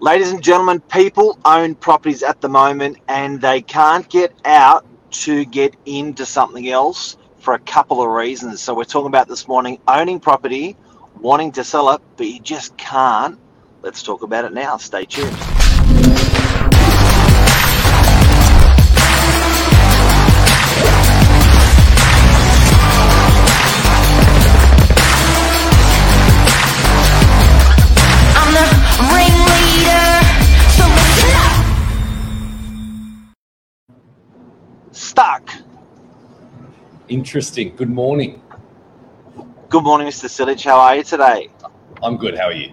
Ladies 0.00 0.32
and 0.32 0.42
gentlemen, 0.42 0.80
people 0.80 1.38
own 1.44 1.74
properties 1.74 2.22
at 2.22 2.40
the 2.40 2.48
moment 2.48 2.98
and 3.06 3.40
they 3.40 3.60
can't 3.60 4.08
get 4.08 4.32
out 4.44 4.86
to 5.10 5.44
get 5.44 5.76
into 5.84 6.24
something 6.24 6.68
else 6.68 7.16
for 7.38 7.54
a 7.54 7.58
couple 7.58 8.00
of 8.02 8.08
reasons. 8.08 8.60
So, 8.60 8.74
we're 8.74 8.84
talking 8.84 9.08
about 9.08 9.28
this 9.28 9.46
morning 9.46 9.78
owning 9.86 10.20
property, 10.20 10.76
wanting 11.20 11.52
to 11.52 11.64
sell 11.64 11.90
it, 11.90 12.00
but 12.16 12.26
you 12.26 12.40
just 12.40 12.76
can't. 12.78 13.38
Let's 13.82 14.02
talk 14.02 14.22
about 14.22 14.44
it 14.46 14.52
now. 14.52 14.78
Stay 14.78 15.04
tuned. 15.04 15.49
Interesting. 37.10 37.74
Good 37.74 37.90
morning. 37.90 38.40
Good 39.68 39.82
morning, 39.82 40.06
Mr. 40.06 40.28
Silich. 40.28 40.64
How 40.64 40.78
are 40.78 40.94
you 40.94 41.02
today? 41.02 41.48
I'm 42.04 42.16
good. 42.16 42.38
How 42.38 42.44
are 42.44 42.52
you? 42.52 42.72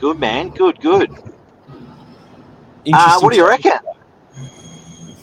Good, 0.00 0.18
man. 0.18 0.50
Good, 0.50 0.80
good. 0.80 1.12
Uh, 2.92 3.20
what 3.20 3.32
do 3.32 3.38
you 3.38 3.46
topic. 3.46 3.64
reckon? 3.64 3.88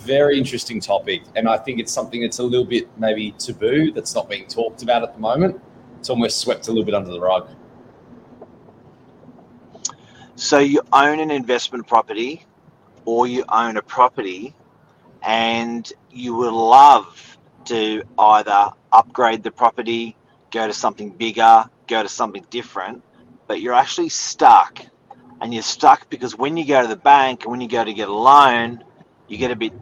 Very 0.05 0.37
interesting 0.37 0.79
topic, 0.79 1.23
and 1.35 1.49
I 1.49 1.57
think 1.57 1.81
it's 1.81 1.91
something 1.91 2.21
that's 2.21 2.39
a 2.39 2.43
little 2.43 2.65
bit 2.65 2.87
maybe 2.97 3.31
taboo 3.33 3.91
that's 3.91 4.15
not 4.15 4.29
being 4.29 4.47
talked 4.47 4.83
about 4.83 5.03
at 5.03 5.13
the 5.13 5.19
moment. 5.19 5.61
It's 5.99 6.09
almost 6.09 6.39
swept 6.39 6.69
a 6.69 6.71
little 6.71 6.85
bit 6.85 6.93
under 6.95 7.11
the 7.11 7.19
rug. 7.19 7.49
So 10.35 10.59
you 10.59 10.81
own 10.93 11.19
an 11.19 11.29
investment 11.29 11.87
property 11.87 12.45
or 13.03 13.27
you 13.27 13.43
own 13.49 13.75
a 13.75 13.81
property 13.81 14.55
and 15.23 15.91
you 16.09 16.35
would 16.35 16.53
love 16.53 17.37
to 17.65 18.03
either 18.17 18.71
upgrade 18.91 19.43
the 19.43 19.51
property, 19.51 20.17
go 20.51 20.67
to 20.67 20.73
something 20.73 21.11
bigger, 21.11 21.65
go 21.87 22.03
to 22.03 22.09
something 22.09 22.45
different, 22.49 23.03
but 23.47 23.61
you're 23.61 23.73
actually 23.73 24.09
stuck. 24.09 24.85
And 25.41 25.53
you're 25.53 25.63
stuck 25.63 26.09
because 26.09 26.37
when 26.37 26.57
you 26.57 26.65
go 26.65 26.81
to 26.81 26.87
the 26.87 26.95
bank 26.95 27.43
and 27.43 27.51
when 27.51 27.61
you 27.61 27.67
go 27.67 27.83
to 27.83 27.93
get 27.93 28.09
a 28.09 28.13
loan, 28.13 28.83
you 29.27 29.37
get 29.37 29.51
a 29.51 29.55
bit 29.55 29.73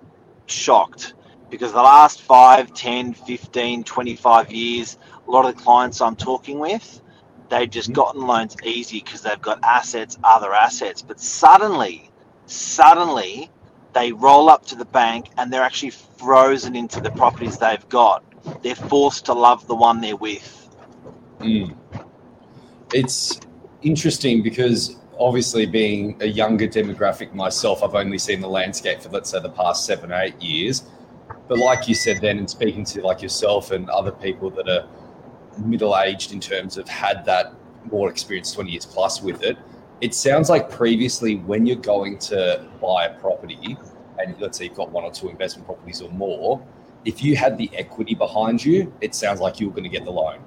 shocked 0.47 1.13
because 1.49 1.71
the 1.73 1.81
last 1.81 2.21
5, 2.21 2.73
10, 2.73 3.13
15, 3.13 3.83
25 3.83 4.51
years, 4.51 4.97
a 5.27 5.31
lot 5.31 5.45
of 5.45 5.55
the 5.55 5.61
clients 5.61 6.01
I'm 6.01 6.15
talking 6.15 6.59
with, 6.59 7.01
they've 7.49 7.69
just 7.69 7.89
Mhm. 7.89 7.93
gotten 7.93 8.27
loans 8.27 8.55
easy 8.63 9.01
because 9.01 9.21
they've 9.21 9.41
got 9.41 9.59
assets, 9.63 10.17
other 10.23 10.53
assets. 10.53 11.01
But 11.01 11.19
suddenly, 11.19 12.11
suddenly, 12.45 13.51
they 13.93 14.11
roll 14.11 14.49
up 14.49 14.65
to 14.67 14.75
the 14.75 14.85
bank 14.85 15.29
and 15.37 15.51
they're 15.51 15.63
actually 15.63 15.91
frozen 15.91 16.75
into 16.75 16.99
the 16.99 17.11
properties 17.11 17.57
they've 17.57 17.87
got. 17.89 18.23
They're 18.63 18.75
forced 18.75 19.25
to 19.25 19.33
love 19.33 19.67
the 19.67 19.75
one 19.75 20.01
they're 20.01 20.15
with. 20.15 20.69
Mm. 21.39 21.75
It's 22.93 23.39
interesting 23.81 24.43
because 24.43 24.97
obviously, 25.19 25.65
being 25.65 26.17
a 26.21 26.25
younger 26.25 26.67
demographic 26.67 27.33
myself, 27.33 27.83
I've 27.83 27.95
only 27.95 28.17
seen 28.17 28.41
the 28.41 28.49
landscape 28.49 29.01
for 29.01 29.09
let's 29.09 29.29
say 29.29 29.39
the 29.39 29.49
past 29.49 29.85
seven 29.85 30.11
or 30.11 30.21
eight 30.21 30.41
years. 30.41 30.83
But 31.47 31.57
like 31.57 31.87
you 31.87 31.95
said, 31.95 32.21
then, 32.21 32.37
and 32.37 32.49
speaking 32.49 32.85
to 32.85 33.01
like 33.01 33.21
yourself 33.21 33.71
and 33.71 33.89
other 33.89 34.11
people 34.11 34.49
that 34.51 34.69
are 34.69 34.87
middle 35.57 35.97
aged 35.97 36.31
in 36.31 36.39
terms 36.39 36.77
of 36.77 36.87
had 36.87 37.25
that 37.25 37.53
more 37.91 38.09
experience, 38.09 38.53
twenty 38.53 38.71
years 38.71 38.85
plus 38.85 39.21
with 39.21 39.43
it, 39.43 39.57
it 40.01 40.13
sounds 40.13 40.49
like 40.49 40.69
previously 40.69 41.35
when 41.35 41.65
you're 41.65 41.75
going 41.75 42.17
to 42.19 42.65
buy 42.81 43.05
a 43.05 43.19
property, 43.19 43.77
and 44.17 44.39
let's 44.39 44.57
say 44.57 44.65
you've 44.65 44.75
got 44.75 44.91
one 44.91 45.03
or 45.03 45.11
two 45.11 45.29
investment 45.29 45.65
properties 45.65 46.01
or 46.01 46.09
more, 46.09 46.65
if 47.05 47.23
you 47.23 47.35
had 47.35 47.57
the 47.57 47.69
equity 47.73 48.15
behind 48.15 48.63
you, 48.63 48.93
it 49.01 49.15
sounds 49.15 49.39
like 49.39 49.59
you 49.59 49.67
were 49.67 49.73
going 49.73 49.83
to 49.83 49.89
get 49.89 50.05
the 50.05 50.11
loan. 50.11 50.39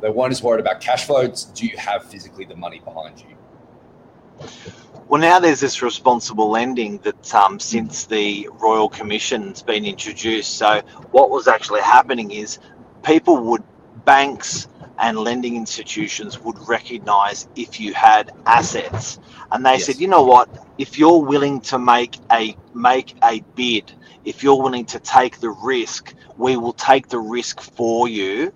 They 0.00 0.10
weren't 0.10 0.32
as 0.32 0.42
worried 0.42 0.60
about 0.60 0.80
cash 0.80 1.06
flows. 1.06 1.44
Do 1.44 1.66
you 1.66 1.76
have 1.76 2.04
physically 2.04 2.44
the 2.44 2.56
money 2.56 2.80
behind 2.80 3.20
you? 3.20 3.36
Well, 5.08 5.20
now 5.20 5.38
there's 5.40 5.60
this 5.60 5.82
responsible 5.82 6.50
lending 6.50 6.98
that 6.98 7.34
um, 7.34 7.58
since 7.58 8.04
the 8.04 8.48
Royal 8.60 8.88
Commission's 8.88 9.62
been 9.62 9.84
introduced. 9.84 10.56
So, 10.56 10.82
what 11.10 11.30
was 11.30 11.48
actually 11.48 11.80
happening 11.80 12.30
is 12.30 12.58
people 13.02 13.38
would, 13.44 13.64
banks 14.04 14.68
and 14.98 15.18
lending 15.18 15.56
institutions 15.56 16.40
would 16.40 16.56
recognize 16.68 17.48
if 17.56 17.80
you 17.80 17.94
had 17.94 18.32
assets. 18.46 19.20
And 19.52 19.64
they 19.66 19.78
Yes. 19.78 19.86
said, 19.86 19.98
you 20.00 20.08
know 20.08 20.24
what, 20.24 20.48
if 20.78 20.98
you're 20.98 21.22
willing 21.24 21.60
to 21.62 21.78
make 21.78 22.18
a 22.32 22.56
make 22.74 23.14
a 23.24 23.42
bid, 23.56 23.92
if 24.24 24.42
you're 24.42 24.62
willing 24.62 24.86
to 24.86 25.00
take 25.00 25.40
the 25.40 25.50
risk, 25.50 26.14
we 26.38 26.56
will 26.56 26.74
take 26.74 27.08
the 27.08 27.18
risk 27.20 27.60
for 27.60 28.08
you 28.08 28.52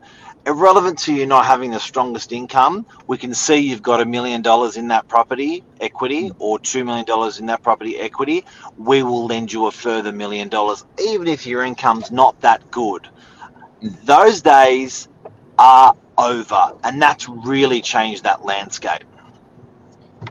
irrelevant 0.46 0.98
to 1.00 1.14
you 1.14 1.26
not 1.26 1.46
having 1.46 1.70
the 1.72 1.80
strongest 1.80 2.32
income, 2.32 2.86
we 3.06 3.18
can 3.18 3.34
see 3.34 3.56
you've 3.58 3.82
got 3.82 4.00
a 4.00 4.06
million 4.06 4.42
dollars 4.42 4.76
in 4.76 4.88
that 4.88 5.08
property 5.08 5.64
equity 5.80 6.30
mm. 6.30 6.36
or 6.38 6.58
two 6.58 6.84
million 6.84 7.04
dollars 7.06 7.40
in 7.40 7.46
that 7.46 7.62
property 7.62 7.98
equity. 7.98 8.44
We 8.78 9.02
will 9.02 9.26
lend 9.26 9.52
you 9.52 9.66
a 9.66 9.72
further 9.72 10.12
million 10.12 10.48
dollars, 10.48 10.84
even 11.02 11.28
if 11.28 11.46
your 11.46 11.64
income's 11.64 12.10
not 12.10 12.40
that 12.42 12.70
good. 12.70 13.08
Mm. 13.82 13.96
Those 14.04 14.42
days 14.42 15.08
are 15.62 15.96
over, 16.18 16.72
and 16.82 17.00
that's 17.00 17.28
really 17.28 17.80
changed 17.80 18.24
that 18.24 18.44
landscape. 18.44 19.04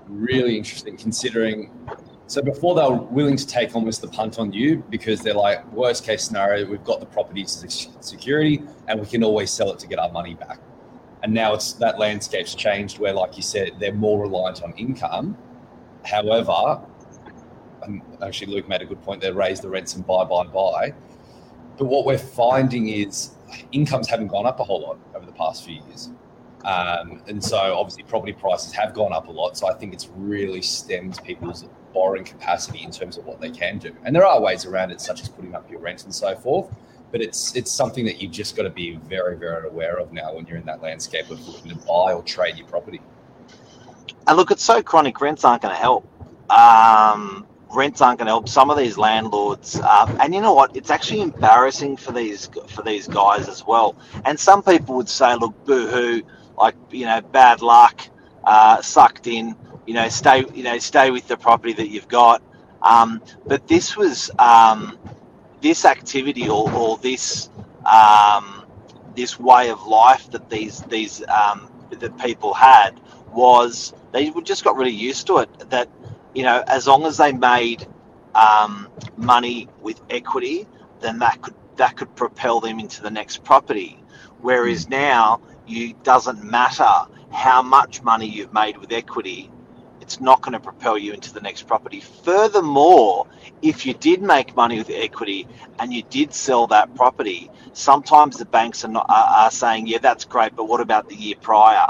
Really 0.07 0.57
interesting 0.57 0.97
considering. 0.97 1.71
So 2.27 2.41
before 2.41 2.75
they 2.75 2.81
were 2.81 3.01
willing 3.01 3.37
to 3.37 3.47
take 3.47 3.73
almost 3.73 4.01
the 4.01 4.09
punt 4.09 4.39
on 4.39 4.51
you 4.51 4.83
because 4.89 5.21
they're 5.21 5.33
like, 5.33 5.65
worst 5.71 6.03
case 6.05 6.23
scenario, 6.23 6.65
we've 6.69 6.83
got 6.83 6.99
the 6.99 7.05
property 7.05 7.45
security 7.45 8.61
and 8.87 8.99
we 8.99 9.05
can 9.05 9.23
always 9.23 9.51
sell 9.51 9.71
it 9.71 9.79
to 9.79 9.87
get 9.87 9.99
our 9.99 10.11
money 10.11 10.33
back. 10.33 10.59
And 11.23 11.33
now 11.33 11.53
it's 11.53 11.73
that 11.73 11.97
landscape's 11.97 12.53
changed 12.53 12.99
where, 12.99 13.13
like 13.13 13.37
you 13.37 13.43
said, 13.43 13.71
they're 13.79 13.93
more 13.93 14.21
reliant 14.21 14.63
on 14.63 14.73
income. 14.73 15.37
However, 16.05 16.81
and 17.83 18.01
actually 18.21 18.53
Luke 18.53 18.67
made 18.67 18.81
a 18.81 18.85
good 18.85 19.01
point 19.01 19.21
there, 19.21 19.33
raise 19.33 19.61
the 19.61 19.69
rents 19.69 19.95
and 19.95 20.05
buy, 20.05 20.23
buy, 20.25 20.43
buy. 20.45 20.93
But 21.77 21.85
what 21.85 22.05
we're 22.05 22.17
finding 22.17 22.89
is 22.89 23.31
incomes 23.71 24.07
haven't 24.07 24.27
gone 24.27 24.45
up 24.45 24.59
a 24.59 24.63
whole 24.63 24.81
lot 24.81 24.99
over 25.15 25.25
the 25.25 25.31
past 25.33 25.65
few 25.65 25.81
years. 25.87 26.11
Um, 26.63 27.23
and 27.27 27.43
so 27.43 27.57
obviously 27.57 28.03
property 28.03 28.33
prices 28.33 28.71
have 28.73 28.93
gone 28.93 29.13
up 29.13 29.27
a 29.27 29.31
lot. 29.31 29.57
So 29.57 29.67
I 29.67 29.73
think 29.73 29.93
it's 29.93 30.09
really 30.15 30.61
stemmed 30.61 31.19
people's 31.23 31.65
borrowing 31.93 32.23
capacity 32.23 32.83
in 32.83 32.91
terms 32.91 33.17
of 33.17 33.25
what 33.25 33.41
they 33.41 33.49
can 33.49 33.77
do. 33.77 33.95
And 34.03 34.15
there 34.15 34.25
are 34.25 34.39
ways 34.39 34.65
around 34.65 34.91
it, 34.91 35.01
such 35.01 35.21
as 35.21 35.29
putting 35.29 35.55
up 35.55 35.69
your 35.69 35.79
rent 35.79 36.03
and 36.03 36.13
so 36.13 36.35
forth. 36.35 36.73
But 37.11 37.21
it's 37.21 37.55
it's 37.57 37.71
something 37.71 38.05
that 38.05 38.21
you've 38.21 38.31
just 38.31 38.55
got 38.55 38.63
to 38.63 38.69
be 38.69 38.95
very, 38.95 39.35
very 39.35 39.67
aware 39.67 39.97
of 39.97 40.13
now 40.13 40.33
when 40.33 40.45
you're 40.47 40.57
in 40.57 40.65
that 40.65 40.81
landscape 40.81 41.29
of 41.29 41.45
looking 41.45 41.71
to 41.71 41.75
buy 41.75 42.13
or 42.13 42.23
trade 42.23 42.57
your 42.57 42.67
property. 42.67 43.01
And 44.27 44.37
look, 44.37 44.51
it's 44.51 44.63
so 44.63 44.81
chronic. 44.81 45.19
Rents 45.19 45.43
aren't 45.43 45.61
going 45.61 45.73
to 45.73 45.79
help. 45.79 46.07
Um, 46.49 47.45
rents 47.75 48.01
aren't 48.01 48.19
going 48.19 48.27
to 48.27 48.31
help. 48.31 48.49
Some 48.49 48.69
of 48.69 48.77
these 48.77 48.97
landlords, 48.97 49.79
and 49.83 50.33
you 50.33 50.41
know 50.41 50.53
what? 50.53 50.75
It's 50.75 50.89
actually 50.91 51.21
embarrassing 51.21 51.97
for 51.97 52.11
these 52.11 52.49
for 52.69 52.83
these 52.83 53.07
guys 53.07 53.47
as 53.47 53.65
well. 53.65 53.95
And 54.25 54.39
some 54.39 54.63
people 54.63 54.95
would 54.95 55.09
say, 55.09 55.35
"Look, 55.35 55.65
boo-hoo, 55.65 56.23
like 56.57 56.75
you 56.91 57.05
know, 57.05 57.21
bad 57.21 57.61
luck, 57.61 58.01
uh, 58.43 58.81
sucked 58.81 59.27
in. 59.27 59.55
You 59.85 59.93
know, 59.95 60.09
stay 60.09 60.45
you 60.53 60.63
know, 60.63 60.77
stay 60.79 61.11
with 61.11 61.27
the 61.27 61.37
property 61.37 61.73
that 61.73 61.89
you've 61.89 62.07
got." 62.07 62.41
Um, 62.81 63.21
but 63.45 63.67
this 63.67 63.95
was 63.95 64.31
um, 64.39 64.97
this 65.61 65.85
activity 65.85 66.49
or, 66.49 66.71
or 66.71 66.97
this 66.97 67.49
um, 67.85 68.65
this 69.15 69.39
way 69.39 69.69
of 69.69 69.85
life 69.85 70.29
that 70.31 70.49
these 70.49 70.81
these 70.83 71.23
um, 71.27 71.69
that 71.91 72.17
people 72.19 72.53
had 72.53 72.99
was 73.33 73.93
they 74.11 74.29
just 74.43 74.63
got 74.63 74.75
really 74.75 74.91
used 74.91 75.27
to 75.27 75.37
it. 75.39 75.69
That 75.69 75.89
you 76.35 76.43
know, 76.43 76.63
as 76.67 76.87
long 76.87 77.05
as 77.05 77.17
they 77.17 77.33
made 77.33 77.87
um, 78.35 78.87
money 79.17 79.67
with 79.81 80.01
equity, 80.09 80.67
then 81.01 81.19
that 81.19 81.41
could 81.41 81.55
that 81.77 81.97
could 81.97 82.15
propel 82.15 82.59
them 82.59 82.79
into 82.79 83.01
the 83.01 83.11
next 83.11 83.43
property. 83.43 83.99
Whereas 84.41 84.89
now, 84.89 85.41
you 85.67 85.93
doesn't 86.03 86.43
matter 86.43 86.91
how 87.31 87.61
much 87.61 88.03
money 88.03 88.27
you've 88.27 88.53
made 88.53 88.77
with 88.77 88.91
equity, 88.91 89.51
it's 90.01 90.19
not 90.21 90.41
going 90.41 90.53
to 90.53 90.59
propel 90.59 90.97
you 90.97 91.13
into 91.13 91.33
the 91.33 91.41
next 91.41 91.63
property. 91.67 92.01
Furthermore, 92.01 93.27
if 93.61 93.85
you 93.85 93.93
did 93.93 94.21
make 94.21 94.55
money 94.55 94.77
with 94.77 94.89
equity 94.91 95.47
and 95.79 95.93
you 95.93 96.03
did 96.03 96.33
sell 96.33 96.67
that 96.67 96.93
property, 96.95 97.49
sometimes 97.73 98.37
the 98.37 98.45
banks 98.45 98.85
are 98.85 98.89
not 98.89 99.05
are, 99.09 99.45
are 99.45 99.51
saying, 99.51 99.87
"Yeah, 99.87 99.99
that's 99.99 100.25
great, 100.25 100.55
but 100.55 100.65
what 100.65 100.81
about 100.81 101.09
the 101.09 101.15
year 101.15 101.35
prior?" 101.41 101.87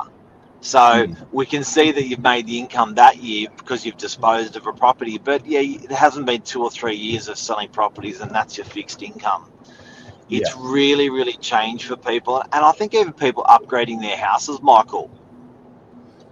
So 0.61 0.79
Mm. 0.79 1.17
we 1.31 1.45
can 1.47 1.63
see 1.63 1.91
that 1.91 2.05
you've 2.05 2.21
made 2.21 2.45
the 2.45 2.59
income 2.59 2.93
that 2.95 3.17
year 3.17 3.47
because 3.57 3.83
you've 3.83 3.97
disposed 3.97 4.55
of 4.55 4.67
a 4.67 4.73
property, 4.73 5.17
but 5.17 5.45
yeah, 5.45 5.59
it 5.59 5.91
hasn't 5.91 6.27
been 6.27 6.41
two 6.41 6.63
or 6.63 6.69
three 6.69 6.95
years 6.95 7.27
of 7.27 7.37
selling 7.37 7.67
properties, 7.69 8.21
and 8.21 8.31
that's 8.31 8.57
your 8.57 8.65
fixed 8.65 9.01
income. 9.01 9.49
It's 10.29 10.55
really, 10.55 11.09
really 11.09 11.33
changed 11.33 11.85
for 11.85 11.97
people, 11.97 12.41
and 12.53 12.63
I 12.63 12.71
think 12.73 12.93
even 12.93 13.11
people 13.11 13.43
upgrading 13.49 14.01
their 14.01 14.15
houses, 14.15 14.61
Michael. 14.61 15.09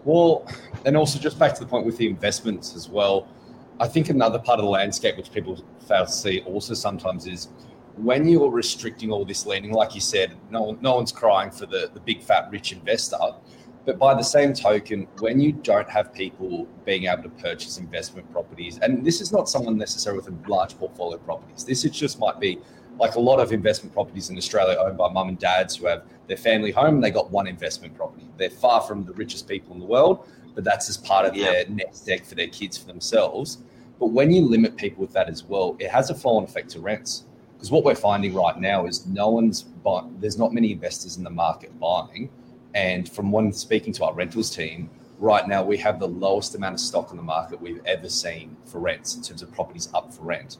Well, 0.06 0.48
and 0.86 0.96
also 0.96 1.20
just 1.20 1.38
back 1.38 1.54
to 1.56 1.60
the 1.60 1.66
point 1.66 1.86
with 1.86 1.98
the 1.98 2.08
investments 2.08 2.76
as 2.76 2.88
well. 2.88 3.28
I 3.80 3.88
think 3.88 4.10
another 4.10 4.40
part 4.40 4.60
of 4.60 4.66
the 4.66 4.72
landscape 4.72 5.18
which 5.18 5.32
people 5.32 5.62
fail 5.88 6.06
to 6.06 6.12
see 6.12 6.42
also 6.42 6.74
sometimes 6.76 7.28
is 7.28 7.50
when 7.98 8.28
you're 8.28 8.50
restricting 8.50 9.12
all 9.12 9.26
this 9.26 9.46
lending, 9.46 9.74
like 9.74 9.96
you 9.96 10.02
said, 10.02 10.38
no 10.50 10.78
no 10.82 10.96
one's 10.96 11.12
crying 11.12 11.52
for 11.52 11.66
the, 11.66 11.90
the 11.94 12.00
big 12.00 12.22
fat 12.22 12.50
rich 12.52 12.72
investor. 12.72 13.18
But 13.90 13.98
by 13.98 14.14
the 14.14 14.22
same 14.22 14.54
token, 14.54 15.08
when 15.18 15.40
you 15.40 15.52
don't 15.52 15.90
have 15.90 16.14
people 16.14 16.68
being 16.86 17.06
able 17.06 17.24
to 17.24 17.30
purchase 17.30 17.80
investment 17.80 18.32
properties, 18.32 18.78
and 18.84 19.04
this 19.04 19.20
is 19.20 19.32
not 19.32 19.50
someone 19.50 19.80
necessarily 19.80 20.22
with 20.22 20.28
a 20.28 20.48
large 20.48 20.78
portfolio 20.78 21.16
of 21.16 21.26
properties, 21.26 21.64
this 21.66 21.84
is 21.84 21.90
just 21.90 22.20
might 22.20 22.40
be 22.40 22.60
like 23.00 23.16
a 23.16 23.20
lot 23.20 23.40
of 23.40 23.52
investment 23.52 23.92
properties 23.92 24.30
in 24.30 24.38
Australia 24.38 24.78
owned 24.80 24.96
by 24.96 25.10
mum 25.10 25.30
and 25.30 25.40
dads 25.40 25.76
who 25.76 25.88
have 25.88 26.04
their 26.28 26.38
family 26.38 26.70
home 26.70 26.96
and 26.96 27.04
they 27.04 27.10
got 27.10 27.32
one 27.32 27.48
investment 27.48 27.96
property. 27.98 28.28
They're 28.38 28.52
far 28.52 28.82
from 28.82 29.06
the 29.06 29.14
richest 29.14 29.48
people 29.48 29.74
in 29.74 29.80
the 29.80 29.88
world, 29.88 30.28
but 30.54 30.64
that's 30.64 30.88
as 30.88 30.98
part 30.98 31.26
of 31.26 31.36
Yeah. 31.36 31.52
their 31.52 31.70
nest 31.70 32.08
egg 32.08 32.26
for 32.26 32.36
their 32.36 32.50
kids 32.50 32.78
for 32.78 32.86
themselves. 32.86 33.58
But 34.00 34.12
when 34.12 34.32
you 34.32 34.44
limit 34.46 34.78
people 34.78 35.02
with 35.02 35.14
that 35.14 35.30
as 35.30 35.44
well, 35.46 35.76
it 35.80 35.90
has 35.90 36.12
a 36.12 36.14
flow-on 36.14 36.44
effect 36.44 36.70
to 36.74 36.80
rents. 36.80 37.24
Because 37.56 37.72
what 37.72 37.84
we're 37.84 37.96
finding 37.96 38.36
right 38.36 38.60
now 38.60 38.86
is 38.86 39.08
no 39.08 39.30
one's 39.30 39.64
buying, 39.64 40.16
there's 40.20 40.38
not 40.38 40.54
many 40.54 40.74
investors 40.74 41.18
in 41.18 41.24
the 41.24 41.32
market 41.32 41.72
buying. 41.80 42.30
And 42.80 43.10
from 43.10 43.30
one 43.30 43.52
speaking 43.52 43.92
to 43.96 44.06
our 44.06 44.14
rentals 44.14 44.56
team, 44.56 44.90
right 45.18 45.46
now 45.46 45.62
we 45.62 45.76
have 45.80 46.00
the 46.00 46.08
lowest 46.08 46.56
amount 46.56 46.76
of 46.76 46.80
stock 46.80 47.12
in 47.12 47.18
the 47.18 47.24
market 47.24 47.60
we've 47.60 47.82
ever 47.86 48.08
seen 48.08 48.56
for 48.64 48.80
rents 48.80 49.16
in 49.16 49.22
terms 49.22 49.42
of 49.42 49.52
properties 49.52 49.90
up 49.94 50.14
for 50.14 50.22
rent. 50.22 50.60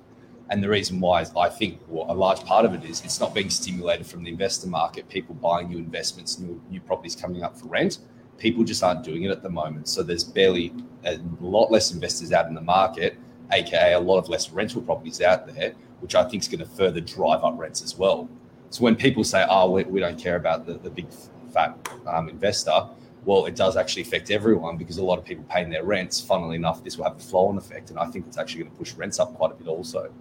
And 0.50 0.62
the 0.62 0.68
reason 0.68 1.00
why 1.00 1.22
is 1.22 1.32
I 1.38 1.48
think 1.48 1.80
well, 1.88 2.08
a 2.10 2.14
large 2.14 2.42
part 2.42 2.66
of 2.66 2.74
it 2.74 2.84
is 2.84 3.06
it's 3.06 3.22
not 3.22 3.34
being 3.34 3.50
stimulated 3.50 4.06
from 4.06 4.26
the 4.26 4.32
investor 4.32 4.68
market, 4.68 5.08
people 5.08 5.34
buying 5.34 5.70
new 5.70 5.78
investments, 5.78 6.40
new, 6.40 6.62
new 6.70 6.82
properties 6.82 7.16
coming 7.16 7.42
up 7.42 7.58
for 7.58 7.68
rent. 7.68 8.00
People 8.38 8.66
just 8.66 8.84
aren't 8.84 9.06
doing 9.06 9.24
it 9.24 9.32
at 9.32 9.42
the 9.42 9.50
moment. 9.50 9.88
So 9.88 10.04
there's 10.04 10.26
barely 10.26 10.74
a 11.06 11.22
lot 11.40 11.72
less 11.72 11.94
investors 11.94 12.34
out 12.34 12.48
in 12.48 12.54
the 12.54 12.68
market, 12.78 13.18
aka 13.54 13.94
a 13.94 14.00
lot 14.00 14.18
of 14.18 14.28
less 14.28 14.50
rental 14.50 14.82
properties 14.82 15.22
out 15.22 15.48
there, 15.48 15.74
which 16.02 16.16
I 16.16 16.26
think 16.26 16.44
is 16.44 16.50
going 16.50 16.60
to 16.60 16.70
further 16.82 17.00
drive 17.00 17.46
up 17.46 17.58
rents 17.58 17.82
as 17.82 17.98
well. 17.98 18.28
So 18.72 18.84
when 18.84 18.98
people 18.98 19.24
say, 19.24 19.46
oh, 19.50 19.72
we, 19.72 19.86
we 19.86 20.02
don't 20.02 20.20
care 20.20 20.36
about 20.36 20.66
the, 20.66 20.74
the 20.74 20.90
big 20.90 21.08
fat 21.50 21.78
um, 22.08 22.30
investor, 22.30 22.88
well, 23.26 23.46
it 23.46 23.56
does 23.56 23.78
actually 23.78 24.04
affect 24.04 24.32
everyone 24.32 24.78
because 24.78 24.98
a 24.98 25.04
lot 25.04 25.20
of 25.20 25.26
people 25.26 25.44
paying 25.50 25.70
their 25.70 25.84
rents. 25.84 26.22
Funnily 26.22 26.56
enough, 26.56 26.84
this 26.84 26.98
will 26.98 27.06
have 27.06 27.18
a 27.18 27.20
flow 27.20 27.48
on 27.48 27.58
effect. 27.58 27.90
And 27.90 28.00
I 28.00 28.06
think 28.06 28.26
it's 28.28 28.38
actually 28.38 28.62
going 28.64 28.72
to 28.72 28.78
push 28.78 28.94
rents 28.94 29.20
up 29.20 29.36
quite 29.36 29.52
a 29.52 29.56
bit 29.56 29.68
also. 29.68 30.12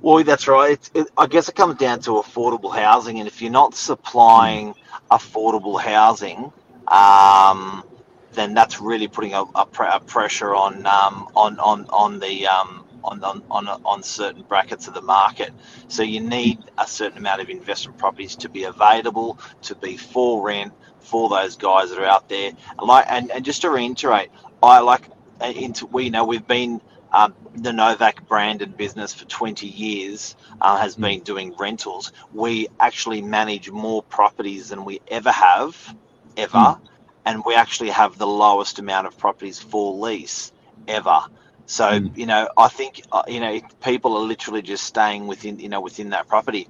Well, 0.00 0.22
that's 0.24 0.48
right. 0.48 0.90
It, 0.94 1.06
I 1.16 1.26
guess 1.26 1.48
it 1.48 1.54
comes 1.54 1.76
down 1.76 2.00
to 2.00 2.10
affordable 2.10 2.74
housing, 2.74 3.20
and 3.20 3.28
if 3.28 3.40
you're 3.40 3.52
not 3.52 3.74
supplying 3.74 4.74
affordable 5.12 5.80
housing, 5.80 6.52
um, 6.88 7.84
then 8.32 8.52
that's 8.52 8.80
really 8.80 9.06
putting 9.06 9.32
a, 9.34 9.42
a, 9.54 9.64
pre- 9.64 9.86
a 9.92 10.00
pressure 10.00 10.56
on 10.56 10.86
um, 10.86 11.28
on 11.36 11.58
on 11.60 11.86
on 11.90 12.18
the 12.18 12.46
um, 12.48 12.81
on, 13.04 13.22
on 13.24 13.42
on 13.50 13.68
on 13.68 14.02
certain 14.02 14.42
brackets 14.42 14.88
of 14.88 14.94
the 14.94 15.02
market. 15.02 15.52
So 15.88 16.02
you 16.02 16.20
need 16.20 16.58
a 16.78 16.86
certain 16.86 17.18
amount 17.18 17.42
of 17.42 17.50
investment 17.50 17.98
properties 17.98 18.36
to 18.36 18.48
be 18.48 18.64
available, 18.64 19.38
to 19.62 19.74
be 19.74 19.96
for 19.96 20.44
rent 20.44 20.72
for 21.00 21.28
those 21.30 21.56
guys 21.56 21.90
that 21.90 21.98
are 21.98 22.06
out 22.06 22.28
there. 22.28 22.52
And 22.78 22.88
like 22.88 23.06
and, 23.08 23.30
and 23.32 23.44
just 23.44 23.62
to 23.62 23.70
reiterate, 23.70 24.30
I 24.62 24.80
like 24.80 25.08
uh, 25.40 25.46
into 25.46 25.86
we 25.86 26.10
know 26.10 26.24
we've 26.24 26.46
been 26.46 26.80
um, 27.12 27.34
the 27.54 27.72
Novak 27.72 28.26
branded 28.28 28.76
business 28.76 29.14
for 29.14 29.24
20 29.26 29.66
years 29.66 30.36
uh, 30.60 30.78
has 30.78 30.96
been 30.96 31.20
doing 31.22 31.54
rentals. 31.58 32.12
We 32.32 32.68
actually 32.80 33.22
manage 33.22 33.70
more 33.70 34.02
properties 34.02 34.70
than 34.70 34.84
we 34.84 35.00
ever 35.08 35.32
have, 35.32 35.96
ever, 36.36 36.78
and 37.26 37.44
we 37.44 37.54
actually 37.54 37.90
have 37.90 38.18
the 38.18 38.26
lowest 38.26 38.78
amount 38.78 39.06
of 39.06 39.18
properties 39.18 39.58
for 39.60 39.94
lease 39.94 40.52
ever. 40.88 41.20
So 41.66 42.00
Mm. 42.00 42.14
you 42.14 42.26
know, 42.26 42.48
I 42.58 42.68
think 42.68 43.02
uh, 43.12 43.22
you 43.28 43.40
know 43.40 43.60
people 43.82 44.16
are 44.16 44.24
literally 44.24 44.62
just 44.62 44.84
staying 44.84 45.26
within 45.28 45.58
you 45.60 45.68
know 45.70 45.80
within 45.82 46.10
that 46.10 46.28
property. 46.28 46.68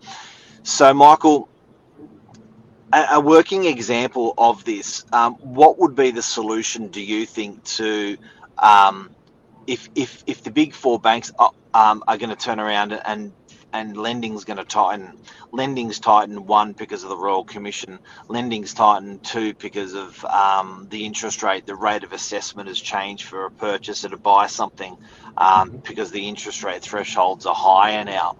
So 0.64 0.94
Michael, 0.94 1.50
a, 2.92 3.06
a 3.14 3.20
working 3.20 3.66
example 3.66 4.34
of 4.38 4.64
this, 4.64 5.04
um, 5.12 5.34
what 5.40 5.78
would 5.80 5.96
be 5.96 6.10
the 6.12 6.22
solution? 6.22 6.88
Do 6.88 7.02
you 7.02 7.26
think 7.26 7.64
to 7.76 8.18
um, 8.62 9.10
if 9.66 9.88
if 9.96 10.24
if 10.26 10.42
the 10.42 10.52
big 10.52 10.74
four 10.74 11.00
banks 11.00 11.32
are, 11.38 11.52
um, 11.74 12.04
are 12.08 12.18
going 12.18 12.30
to 12.30 12.36
turn 12.36 12.60
around 12.60 12.92
and 13.06 13.34
and 13.72 13.96
lending's 13.96 14.44
going 14.44 14.58
to 14.58 14.64
tighten, 14.64 15.18
lending's 15.52 15.98
tighten 15.98 16.46
one 16.46 16.72
because 16.72 17.02
of 17.02 17.08
the 17.08 17.16
Royal 17.16 17.44
Commission, 17.44 17.98
lending's 18.28 18.74
tighten 18.74 19.18
two 19.20 19.54
because 19.54 19.94
of 19.94 20.24
um, 20.26 20.86
the 20.90 21.06
interest 21.06 21.42
rate, 21.42 21.66
the 21.66 21.74
rate 21.74 22.04
of 22.04 22.12
assessment 22.12 22.68
has 22.68 22.80
changed 22.80 23.24
for 23.24 23.46
a 23.46 23.50
purchaser 23.50 24.08
to 24.08 24.16
buy 24.16 24.46
something 24.46 24.96
um, 25.36 25.82
because 25.86 26.10
the 26.10 26.28
interest 26.28 26.62
rate 26.64 26.82
thresholds 26.82 27.46
are 27.46 27.54
higher 27.54 28.04
now. 28.04 28.36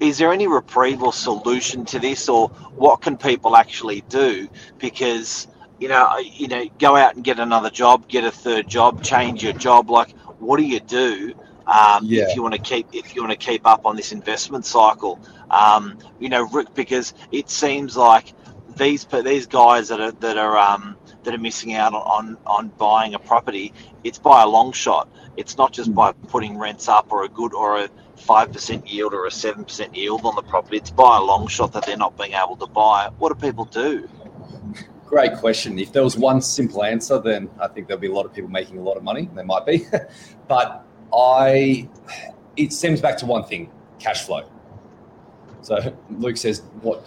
Is 0.00 0.18
there 0.18 0.32
any 0.32 0.46
reprieve 0.46 1.02
or 1.02 1.12
solution 1.12 1.84
to 1.86 1.98
this, 1.98 2.28
or 2.28 2.48
what 2.76 3.02
can 3.02 3.16
people 3.16 3.56
actually 3.56 4.02
do? 4.02 4.48
Because 4.78 5.48
you 5.80 5.88
know, 5.88 6.16
you 6.18 6.48
know, 6.48 6.66
go 6.78 6.96
out 6.96 7.16
and 7.16 7.24
get 7.24 7.40
another 7.40 7.70
job, 7.70 8.08
get 8.08 8.24
a 8.24 8.30
third 8.30 8.68
job, 8.68 9.02
change 9.02 9.42
your 9.42 9.52
job. 9.52 9.90
Like, 9.90 10.12
what 10.38 10.58
do 10.58 10.64
you 10.64 10.80
do 10.80 11.34
um, 11.66 12.04
Yeah. 12.04 12.24
if 12.28 12.36
you 12.36 12.42
want 12.42 12.54
to 12.54 12.60
keep 12.60 12.86
if 12.92 13.14
you 13.14 13.22
want 13.22 13.38
to 13.38 13.46
keep 13.46 13.66
up 13.66 13.86
on 13.86 13.96
this 13.96 14.12
investment 14.12 14.66
cycle? 14.66 15.20
Um, 15.50 15.98
you 16.18 16.28
know, 16.28 16.42
Rick, 16.48 16.74
because 16.74 17.14
it 17.32 17.48
seems 17.50 17.96
like 17.96 18.34
these 18.76 19.06
these 19.24 19.46
guys 19.46 19.88
that 19.88 20.00
are 20.00 20.12
that 20.12 20.36
are 20.38 20.56
um, 20.58 20.96
that 21.24 21.34
are 21.34 21.38
missing 21.38 21.74
out 21.74 21.94
on, 21.94 22.02
on 22.02 22.38
on 22.46 22.68
buying 22.78 23.14
a 23.14 23.18
property, 23.18 23.72
it's 24.04 24.18
by 24.18 24.42
a 24.42 24.46
long 24.46 24.72
shot. 24.72 25.08
It's 25.36 25.56
not 25.56 25.72
just 25.72 25.94
by 25.94 26.12
putting 26.28 26.58
rents 26.58 26.88
up 26.88 27.10
or 27.10 27.24
a 27.24 27.28
good 27.28 27.54
or 27.54 27.78
a 27.78 27.88
five 28.16 28.52
percent 28.52 28.86
yield 28.88 29.14
or 29.14 29.26
a 29.26 29.30
seven 29.30 29.64
percent 29.64 29.96
yield 29.96 30.24
on 30.24 30.34
the 30.36 30.42
property. 30.42 30.76
It's 30.76 30.90
by 30.90 31.18
a 31.18 31.22
long 31.22 31.46
shot 31.48 31.72
that 31.72 31.86
they're 31.86 31.96
not 31.96 32.16
being 32.16 32.32
able 32.32 32.56
to 32.56 32.66
buy. 32.66 33.10
What 33.18 33.38
do 33.38 33.46
people 33.46 33.64
do? 33.66 34.08
Great 35.06 35.36
question. 35.36 35.78
If 35.78 35.92
there 35.92 36.02
was 36.02 36.16
one 36.16 36.40
simple 36.40 36.82
answer, 36.82 37.20
then 37.20 37.48
I 37.60 37.68
think 37.68 37.86
there'll 37.86 38.00
be 38.00 38.08
a 38.08 38.12
lot 38.12 38.26
of 38.26 38.32
people 38.34 38.50
making 38.50 38.78
a 38.78 38.82
lot 38.82 38.96
of 38.96 39.02
money. 39.04 39.28
There 39.34 39.44
might 39.44 39.66
be, 39.66 39.86
but 40.48 40.83
I, 41.16 41.88
it 42.56 42.72
stems 42.72 43.00
back 43.00 43.16
to 43.18 43.26
one 43.26 43.44
thing: 43.44 43.70
cash 43.98 44.24
flow. 44.24 44.42
So 45.62 45.94
Luke 46.10 46.36
says, 46.36 46.62
"What, 46.82 47.06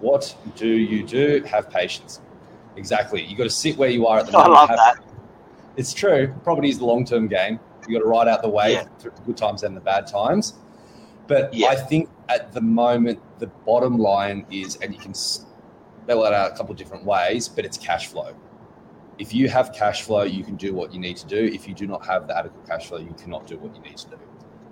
what 0.00 0.36
do 0.56 0.68
you 0.68 1.04
do? 1.04 1.42
Have 1.46 1.70
patience." 1.70 2.20
Exactly. 2.76 3.24
You 3.24 3.36
got 3.36 3.44
to 3.44 3.50
sit 3.50 3.76
where 3.76 3.90
you 3.90 4.06
are 4.06 4.18
at 4.18 4.26
the 4.26 4.32
moment. 4.32 4.50
I 4.50 4.54
love 4.54 4.68
have- 4.68 4.78
that. 4.78 5.04
It's 5.76 5.92
true. 5.92 6.34
Property 6.44 6.68
is 6.68 6.78
the 6.78 6.84
long 6.84 7.04
term 7.04 7.28
game. 7.28 7.58
You 7.88 7.94
got 7.98 8.02
to 8.04 8.08
ride 8.08 8.28
out 8.28 8.42
the 8.42 8.48
wave 8.48 8.72
Yeah. 9.02 9.10
good 9.24 9.36
times 9.36 9.62
and 9.62 9.76
the 9.76 9.80
bad 9.80 10.06
times. 10.06 10.54
But 11.26 11.54
Yeah. 11.54 11.68
I 11.68 11.76
think 11.76 12.08
at 12.28 12.52
the 12.52 12.60
moment, 12.60 13.20
the 13.38 13.46
bottom 13.66 13.96
line 13.98 14.44
is, 14.50 14.76
and 14.76 14.92
you 14.92 14.98
can 15.00 15.14
spell 15.14 16.24
it 16.24 16.32
out 16.32 16.52
a 16.52 16.54
couple 16.56 16.72
of 16.72 16.78
different 16.78 17.04
ways, 17.04 17.48
but 17.48 17.64
it's 17.64 17.78
cash 17.78 18.08
flow. 18.08 18.34
If 19.18 19.34
you 19.34 19.48
have 19.48 19.72
cash 19.72 20.02
flow, 20.02 20.22
you 20.22 20.44
can 20.44 20.54
do 20.54 20.72
what 20.72 20.94
you 20.94 21.00
need 21.00 21.16
to 21.16 21.26
do. 21.26 21.36
If 21.36 21.66
you 21.66 21.74
do 21.74 21.86
not 21.88 22.06
have 22.06 22.28
the 22.28 22.38
adequate 22.38 22.66
cash 22.66 22.86
flow, 22.86 22.98
you 22.98 23.14
cannot 23.20 23.46
do 23.48 23.58
what 23.58 23.74
you 23.74 23.82
need 23.82 23.96
to 23.98 24.10
do. 24.10 24.18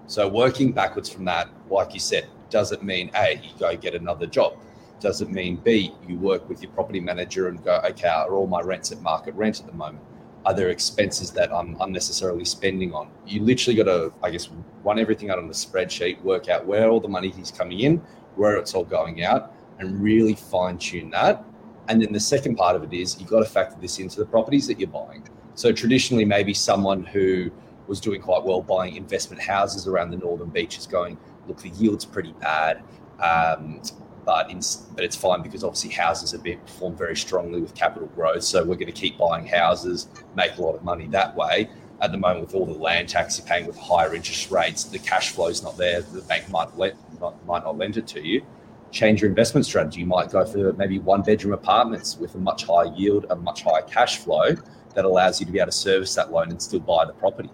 So 0.07 0.29
working 0.29 0.71
backwards 0.71 1.11
from 1.11 1.25
that, 1.25 1.49
like 1.69 1.93
you 1.95 2.01
said, 2.01 2.29
does 2.49 2.71
it 2.71 2.85
mean 2.85 3.11
A, 3.17 3.41
you 3.43 3.51
go 3.59 3.77
get 3.77 3.97
another 3.97 4.27
job? 4.27 4.57
Does 5.01 5.21
it 5.21 5.31
mean 5.31 5.57
B, 5.57 5.93
you 6.07 6.17
work 6.17 6.49
with 6.49 6.63
your 6.63 6.71
property 6.71 7.01
manager 7.01 7.49
and 7.49 7.63
go, 7.63 7.81
okay, 7.85 8.07
are 8.09 8.33
all 8.35 8.47
my 8.47 8.61
rents 8.61 8.93
at 8.93 9.01
market 9.03 9.35
rent 9.35 9.59
at 9.59 9.67
the 9.67 9.73
moment? 9.73 10.05
Are 10.45 10.55
there 10.55 10.69
expenses 10.69 11.33
that 11.33 11.53
I'm 11.53 11.77
unnecessarily 11.81 12.45
spending 12.45 12.95
on? 12.95 13.11
You 13.27 13.43
literally 13.43 13.77
got 13.77 13.85
to, 13.85 14.13
I 14.23 14.31
guess, 14.31 14.49
run 14.85 15.01
everything 15.01 15.29
out 15.29 15.39
on 15.39 15.47
a 15.47 15.49
spreadsheet, 15.49 16.23
work 16.23 16.49
out 16.49 16.65
where 16.65 16.89
all 16.89 17.01
the 17.01 17.09
money 17.09 17.35
is 17.37 17.51
coming 17.51 17.81
in, 17.81 18.01
where 18.37 18.57
it's 18.57 18.75
all 18.75 18.85
going 18.85 19.25
out, 19.25 19.53
and 19.81 20.01
really 20.01 20.35
fine 20.35 20.79
tune 20.79 21.11
that. 21.11 21.45
And 21.89 22.03
then 22.03 22.13
the 22.13 22.21
second 22.21 22.57
part 22.57 22.77
of 22.77 22.83
it 22.83 22.93
is 22.93 23.19
you've 23.21 23.31
got 23.31 23.41
to 23.41 23.45
factor 23.45 23.77
this 23.81 23.99
into 23.99 24.19
the 24.19 24.27
properties 24.27 24.67
that 24.67 24.79
you're 24.79 24.89
buying. 24.89 25.23
So 25.55 25.73
traditionally, 25.73 26.25
maybe 26.25 26.53
someone 26.53 27.05
who 27.05 27.51
was 27.87 28.01
doing 28.01 28.21
quite 28.21 28.43
well 28.45 28.63
buying 28.63 28.97
investment 28.97 29.43
houses 29.43 29.87
around 29.87 30.11
the 30.11 30.17
northern 30.17 30.51
beaches 30.51 30.87
going, 30.87 31.17
look, 31.47 31.63
the 31.63 31.71
yield's 31.71 32.05
pretty 32.05 32.33
bad. 32.41 32.83
Um, 33.21 33.81
but 34.25 34.51
in, 34.51 34.61
but 34.95 35.05
it's 35.05 35.15
fine 35.15 35.41
because 35.41 35.63
obviously 35.63 35.91
houses 35.91 36.33
have 36.33 36.43
been 36.43 36.59
performed 36.59 36.99
very 36.99 37.17
strongly 37.17 37.61
with 37.61 37.75
capital 37.75 38.09
growth. 38.09 38.43
So 38.43 38.65
we're 38.65 38.75
going 38.75 38.87
to 38.87 38.93
keep 38.93 39.17
buying 39.17 39.47
houses, 39.47 40.09
make 40.35 40.59
a 40.59 40.63
lot 40.63 40.75
of 40.75 40.83
money 40.83 41.07
that 41.09 41.35
way. 41.37 41.71
At 42.03 42.13
the 42.13 42.19
moment, 42.19 42.47
with 42.47 42.55
all 42.55 42.67
the 42.67 42.75
land 42.75 43.09
tax 43.09 43.39
you're 43.39 43.47
paying 43.47 43.67
with 43.67 43.79
higher 43.79 44.15
interest 44.15 44.51
rates, 44.51 44.85
the 44.85 44.99
cash 44.99 45.31
flow's 45.31 45.63
not 45.63 45.79
there. 45.79 46.03
The 46.03 46.21
bank 46.23 46.51
might 46.51 46.77
let 46.77 46.97
not, 47.21 47.47
might 47.47 47.65
not 47.65 47.79
lend 47.79 47.97
it 47.97 48.07
to 48.09 48.21
you. 48.21 48.45
Change 48.93 49.23
your 49.23 49.31
investment 49.31 49.67
strategy. 49.67 50.01
You 50.01 50.07
might 50.07 50.31
go 50.31 50.45
for 50.47 50.73
maybe 50.75 50.99
one 50.99 51.23
bedroom 51.23 51.55
apartments 51.55 52.17
with 52.19 52.35
a 52.35 52.39
much 52.39 52.65
higher 52.65 52.93
yield, 52.97 53.27
a 53.31 53.37
much 53.37 53.63
higher 53.63 53.83
cash 53.83 54.19
flow 54.19 54.57
that 54.95 55.05
allows 55.05 55.41
you 55.41 55.47
to 55.47 55.53
be 55.53 55.59
able 55.59 55.67
to 55.71 55.77
service 55.77 56.15
that 56.15 56.33
loan 56.33 56.51
and 56.51 56.63
still 56.63 56.81
buy 56.81 57.05
the 57.05 57.13
property. 57.15 57.51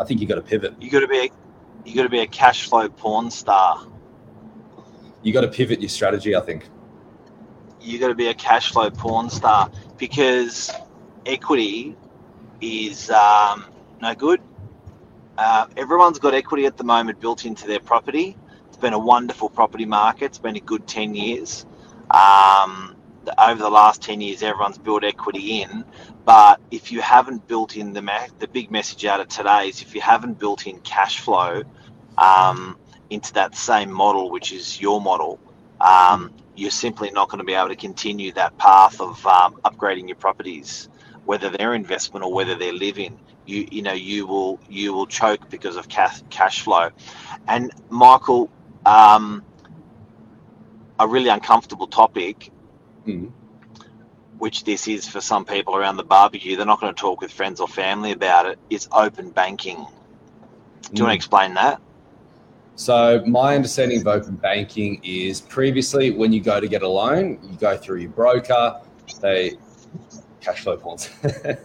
I 0.00 0.04
think 0.04 0.20
you've 0.20 0.28
got 0.28 0.36
to 0.36 0.42
pivot. 0.42 0.74
You 0.80 0.90
got 0.90 1.00
to 1.00 1.08
be 1.08 1.18
a, 1.18 1.30
you 1.88 1.94
got 1.96 2.04
to 2.04 2.08
be 2.08 2.20
a 2.20 2.26
cash 2.26 2.68
flow 2.68 2.88
porn 2.88 3.30
star. 3.30 3.86
You 5.22 5.32
got 5.32 5.42
to 5.42 5.48
pivot 5.48 5.80
your 5.80 5.90
strategy. 5.90 6.36
I 6.36 6.40
think. 6.40 6.64
you 7.80 7.98
got 7.98 8.08
to 8.08 8.14
be 8.14 8.28
a 8.28 8.34
cash 8.34 8.72
flow 8.72 8.90
porn 8.90 9.30
star 9.30 9.70
because 9.98 10.72
equity 11.26 11.96
is 12.60 13.10
um, 13.10 13.66
no 14.00 14.14
good. 14.14 14.40
Uh, 15.38 15.66
everyone's 15.76 16.18
got 16.18 16.34
equity 16.34 16.66
at 16.66 16.76
the 16.76 16.84
moment 16.84 17.20
built 17.20 17.44
into 17.44 17.66
their 17.66 17.80
property. 17.80 18.36
Been 18.80 18.94
a 18.94 18.98
wonderful 18.98 19.50
property 19.50 19.86
market. 19.86 20.26
It's 20.26 20.38
been 20.38 20.56
a 20.56 20.60
good 20.60 20.86
10 20.86 21.14
years. 21.14 21.66
Um, 22.10 22.96
over 23.38 23.60
the 23.62 23.70
last 23.70 24.02
10 24.02 24.20
years, 24.20 24.42
everyone's 24.42 24.78
built 24.78 25.04
equity 25.04 25.62
in. 25.62 25.84
But 26.26 26.60
if 26.70 26.92
you 26.92 27.00
haven't 27.00 27.48
built 27.48 27.76
in 27.76 27.94
the, 27.94 28.02
ma- 28.02 28.28
the 28.40 28.48
big 28.48 28.70
message 28.70 29.04
out 29.06 29.20
of 29.20 29.28
today 29.28 29.68
is 29.68 29.82
if 29.82 29.94
you 29.94 30.02
haven't 30.02 30.38
built 30.38 30.66
in 30.66 30.80
cash 30.80 31.20
flow 31.20 31.62
um, 32.18 32.78
into 33.10 33.32
that 33.34 33.56
same 33.56 33.92
model, 33.92 34.30
which 34.30 34.52
is 34.52 34.80
your 34.80 35.00
model, 35.00 35.40
um, 35.80 36.32
you're 36.56 36.70
simply 36.70 37.10
not 37.10 37.28
going 37.28 37.38
to 37.38 37.44
be 37.44 37.54
able 37.54 37.68
to 37.68 37.76
continue 37.76 38.32
that 38.32 38.56
path 38.58 39.00
of 39.00 39.24
um, 39.26 39.54
upgrading 39.64 40.08
your 40.08 40.16
properties, 40.16 40.88
whether 41.24 41.50
they're 41.50 41.74
investment 41.74 42.24
or 42.24 42.32
whether 42.32 42.54
they're 42.54 42.72
living. 42.72 43.18
You 43.46 43.68
you 43.70 43.82
know 43.82 43.92
you 43.92 44.26
will 44.26 44.60
you 44.70 44.94
will 44.94 45.06
choke 45.06 45.50
because 45.50 45.76
of 45.76 45.88
cash 45.88 46.22
cash 46.30 46.62
flow, 46.62 46.90
and 47.48 47.72
Michael, 47.90 48.50
um, 48.86 49.42
a 50.98 51.06
really 51.06 51.28
uncomfortable 51.28 51.86
topic, 51.86 52.50
Mm. 53.06 53.30
which 54.38 54.64
this 54.64 54.86
is 54.88 55.08
for 55.08 55.20
some 55.20 55.44
people 55.44 55.76
around 55.76 55.96
the 55.96 56.04
barbecue. 56.04 56.56
They're 56.56 56.66
not 56.66 56.80
going 56.80 56.94
to 56.94 57.00
talk 57.00 57.20
with 57.20 57.32
friends 57.32 57.60
or 57.60 57.68
family 57.68 58.12
about 58.12 58.46
it. 58.46 58.58
it. 58.70 58.74
Is 58.74 58.88
open 58.92 59.30
banking. 59.30 59.76
Do 59.76 59.82
you 59.82 61.04
want 61.04 61.12
to 61.12 61.14
Mm. 61.14 61.14
explain 61.14 61.54
that? 61.54 61.80
So 62.76 63.22
my 63.26 63.56
understanding 63.56 64.00
of 64.00 64.06
open 64.06 64.36
banking 64.36 65.00
is 65.02 65.40
previously 65.40 66.12
when 66.12 66.32
you 66.32 66.40
go 66.40 66.60
to 66.60 66.68
get 66.68 66.82
a 66.82 66.88
loan, 66.88 67.38
you 67.42 67.56
go 67.58 67.76
through 67.76 67.98
your 67.98 68.10
broker. 68.10 68.80
They 69.20 69.58
cash 70.40 70.62
flow 70.62 70.76
points. 70.76 71.10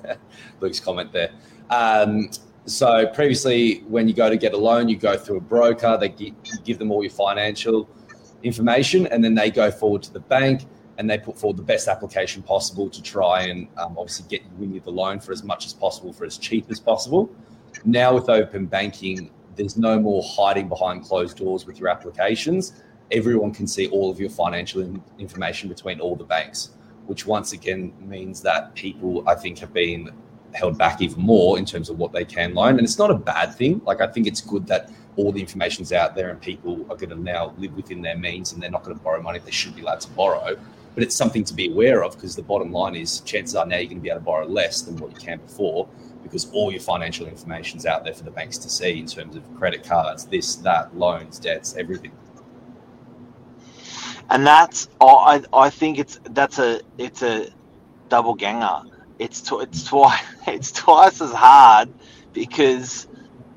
Luke's 0.60 0.79
comment 0.79 1.12
there. 1.12 1.32
Um, 1.70 2.29
so 2.65 3.08
previously, 3.08 3.84
when 3.88 4.08
you 4.08 4.13
go 4.13 4.29
to 4.29 4.38
get 4.38 4.53
a 4.53 4.58
loan, 4.58 4.88
you 4.88 4.98
go 4.98 5.17
through 5.17 5.38
a 5.38 5.41
broker. 5.41 5.98
They 6.00 6.10
give 6.63 6.79
them 6.79 6.91
all 6.91 7.03
your 7.03 7.12
financial 7.12 7.89
information, 8.41 9.08
and 9.08 9.24
then 9.24 9.36
they 9.36 9.51
go 9.51 9.70
forward 9.70 10.03
to 10.03 10.13
the 10.13 10.20
bank 10.20 10.65
and 10.98 11.10
they 11.10 11.17
put 11.17 11.38
forward 11.38 11.58
the 11.58 11.63
best 11.63 11.88
application 11.88 12.43
possible 12.43 12.89
to 12.89 13.01
try 13.01 13.43
and 13.43 13.67
um, 13.77 13.98
obviously 13.98 14.25
get 14.29 14.41
you 14.43 14.50
win 14.58 14.74
you 14.74 14.79
the 14.79 14.91
loan 14.91 15.20
for 15.20 15.32
as 15.32 15.43
much 15.43 15.65
as 15.65 15.74
possible 15.74 16.13
for 16.13 16.25
as 16.25 16.38
cheap 16.38 16.70
as 16.70 16.79
possible. 16.79 17.34
Now 17.84 18.13
with 18.13 18.29
open 18.29 18.67
banking, 18.67 19.32
there's 19.55 19.77
no 19.77 20.00
more 20.00 20.24
hiding 20.24 20.70
behind 20.70 21.03
closed 21.03 21.38
doors 21.38 21.65
with 21.65 21.79
your 21.79 21.89
applications. 21.89 22.84
Everyone 23.12 23.51
can 23.51 23.67
see 23.67 23.88
all 23.88 24.12
of 24.12 24.20
your 24.20 24.29
financial 24.29 24.82
in- 24.82 25.01
information 25.20 25.67
between 25.70 26.00
all 26.00 26.15
the 26.15 26.24
banks, 26.24 26.72
which 27.08 27.25
once 27.25 27.53
again 27.53 27.93
means 28.00 28.41
that 28.41 28.75
people, 28.75 29.27
I 29.27 29.36
think, 29.36 29.60
have 29.60 29.74
been 29.74 30.12
held 30.53 30.77
back 30.77 31.01
even 31.01 31.22
more 31.22 31.57
in 31.57 31.65
terms 31.65 31.89
of 31.89 31.98
what 31.98 32.12
they 32.12 32.25
can 32.25 32.53
loan. 32.53 32.77
And 32.77 32.81
it's 32.81 32.98
not 32.98 33.12
a 33.12 33.15
bad 33.15 33.55
thing. 33.55 33.81
Like, 33.86 34.01
I 34.01 34.07
think 34.07 34.27
it's 34.27 34.41
good 34.41 34.67
that 34.67 34.89
all 35.15 35.31
the 35.31 35.39
information's 35.39 35.93
out 35.93 36.15
there 36.15 36.29
and 36.29 36.41
people 36.41 36.81
are 36.89 36.95
going 36.95 37.10
to 37.10 37.15
now 37.15 37.53
live 37.57 37.75
within 37.75 38.01
their 38.01 38.17
means 38.17 38.53
and 38.53 38.62
they're 38.62 38.72
not 38.72 38.83
going 38.83 38.98
to 38.98 39.03
borrow 39.03 39.22
money 39.22 39.39
they 39.39 39.51
should 39.51 39.75
be 39.75 39.81
allowed 39.81 40.01
to 40.01 40.10
borrow. 40.12 40.57
But 40.95 41.03
it's 41.03 41.15
something 41.15 41.43
to 41.45 41.53
be 41.53 41.72
aware 41.72 42.03
of 42.03 42.15
because 42.15 42.36
the 42.36 42.43
bottom 42.43 42.72
line 42.72 42.95
is 42.95 43.22
chances 43.22 43.55
are 43.55 43.65
now 43.65 43.77
you're 43.77 43.86
going 43.86 43.98
to 43.98 44.03
be 44.03 44.10
able 44.10 44.19
to 44.19 44.25
borrow 44.25 44.45
less 44.45 44.81
than 44.81 44.98
what 44.98 45.12
you 45.12 45.17
can 45.17 45.39
before 45.39 45.88
because 46.22 46.51
all 46.51 46.72
your 46.72 46.81
financial 46.81 47.27
information's 47.27 47.86
out 47.86 48.03
there 48.03 48.13
for 48.13 48.24
the 48.24 48.31
banks 48.31 48.57
to 48.60 48.69
see 48.69 49.00
in 49.00 49.05
terms 49.05 49.36
of 49.36 49.55
credit 49.55 49.83
cards, 49.83 50.25
this, 50.25 50.55
that, 50.57 50.95
loans, 50.98 51.38
debts, 51.38 51.75
everything. 51.75 52.12
and 54.29 54.45
that's 54.48 54.88
I 55.00 55.43
I 55.53 55.69
think 55.69 56.00
it's 56.00 56.19
that's 56.31 56.60
a 56.60 56.81
it's 56.98 57.22
a 57.22 57.50
double 58.10 58.36
ganger. 58.36 58.81
It's 59.20 59.41
tw- 59.41 59.62
it's 59.63 59.86
twice 59.86 60.24
it's 60.48 60.72
twice 60.72 61.22
as 61.22 61.34
hard 61.34 61.89
because 62.34 63.08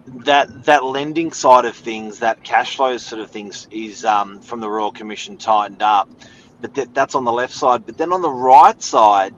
that 0.07 0.65
that 0.67 0.85
lending 0.85 1.33
side 1.33 1.65
of 1.65 1.77
things, 1.77 2.21
that 2.21 2.45
cash 2.45 2.77
flow 2.77 2.97
sort 2.99 3.23
of 3.23 3.31
things, 3.31 3.69
is 3.71 4.05
um, 4.05 4.41
from 4.41 4.61
the 4.61 4.69
Royal 4.71 4.93
Commission 4.93 5.39
tightened 5.39 5.83
up, 5.83 6.11
but 6.61 6.75
that, 6.75 6.95
that's 6.95 7.15
on 7.15 7.25
the 7.25 7.33
left 7.33 7.55
side. 7.55 7.87
But 7.87 7.99
then 7.99 8.13
on 8.13 8.23
the 8.23 8.31
right 8.31 8.81
side, 8.83 9.35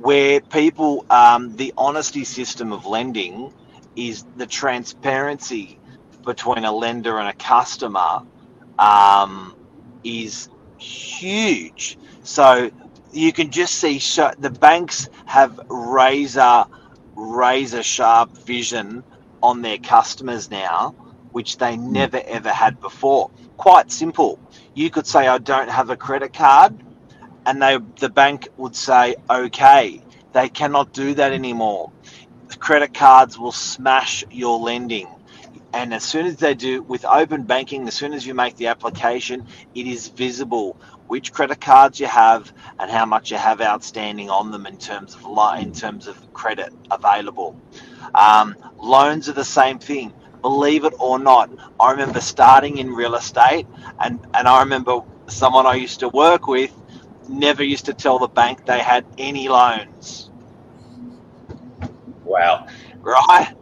where 0.00 0.40
people 0.40 1.06
um, 1.10 1.56
the 1.56 1.74
honesty 1.78 2.24
system 2.24 2.72
of 2.72 2.86
lending 2.86 3.52
is 3.96 4.24
the 4.36 4.46
transparency 4.46 5.78
between 6.24 6.64
a 6.64 6.72
lender 6.72 7.18
and 7.18 7.28
a 7.28 7.34
customer 7.34 8.22
um, 8.78 9.56
is 10.04 10.48
huge. 10.78 11.98
So 12.24 12.70
you 13.12 13.32
can 13.32 13.50
just 13.50 13.74
see 13.76 13.98
sh- 13.98 14.36
the 14.38 14.50
banks 14.50 15.08
have 15.26 15.60
razor 15.68 16.64
razor 17.14 17.82
sharp 17.82 18.30
vision 18.38 19.04
on 19.42 19.60
their 19.62 19.78
customers 19.78 20.50
now, 20.50 20.94
which 21.32 21.58
they 21.58 21.76
hmm. 21.76 21.92
never 21.92 22.20
ever 22.24 22.50
had 22.50 22.80
before. 22.80 23.30
Quite 23.56 23.92
simple. 23.92 24.38
You 24.74 24.90
could 24.90 25.06
say 25.06 25.28
I 25.28 25.38
don't 25.38 25.68
have 25.68 25.90
a 25.90 25.96
credit 25.96 26.32
card, 26.32 26.74
and 27.46 27.60
they 27.60 27.78
the 28.00 28.08
bank 28.08 28.48
would 28.56 28.74
say 28.74 29.16
okay. 29.28 30.02
They 30.32 30.48
cannot 30.48 30.94
do 30.94 31.14
that 31.14 31.32
anymore. 31.32 31.92
Credit 32.58 32.94
cards 32.94 33.38
will 33.38 33.52
smash 33.52 34.24
your 34.30 34.58
lending. 34.58 35.08
And 35.74 35.92
as 35.94 36.04
soon 36.04 36.26
as 36.26 36.36
they 36.36 36.54
do 36.54 36.82
with 36.82 37.04
open 37.04 37.44
banking, 37.44 37.86
as 37.88 37.94
soon 37.94 38.12
as 38.12 38.26
you 38.26 38.34
make 38.34 38.56
the 38.56 38.66
application, 38.66 39.46
it 39.74 39.86
is 39.86 40.08
visible 40.08 40.76
which 41.12 41.30
credit 41.30 41.60
cards 41.60 42.00
you 42.00 42.06
have 42.06 42.50
and 42.78 42.90
how 42.90 43.04
much 43.04 43.30
you 43.30 43.36
have 43.36 43.60
outstanding 43.60 44.30
on 44.30 44.50
them 44.50 44.64
in 44.64 44.78
terms 44.78 45.14
of 45.14 45.26
li- 45.26 45.60
in 45.60 45.70
terms 45.70 46.06
of 46.06 46.16
credit 46.32 46.72
available. 46.90 47.54
Um, 48.14 48.56
loans 48.78 49.28
are 49.28 49.34
the 49.34 49.44
same 49.44 49.78
thing. 49.78 50.14
Believe 50.40 50.86
it 50.86 50.94
or 50.98 51.18
not, 51.18 51.50
I 51.78 51.90
remember 51.90 52.22
starting 52.22 52.78
in 52.78 52.94
real 52.94 53.14
estate, 53.14 53.66
and 54.00 54.26
and 54.32 54.48
I 54.48 54.60
remember 54.60 55.00
someone 55.26 55.66
I 55.66 55.74
used 55.74 56.00
to 56.00 56.08
work 56.08 56.46
with 56.46 56.72
never 57.28 57.62
used 57.62 57.84
to 57.84 57.92
tell 57.92 58.18
the 58.18 58.28
bank 58.28 58.64
they 58.64 58.80
had 58.80 59.04
any 59.18 59.50
loans. 59.50 60.30
Wow. 62.24 62.68
Right? 63.02 63.54